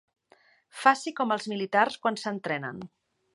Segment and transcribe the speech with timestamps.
[0.83, 2.81] Faci com els militars quan s'entrenen.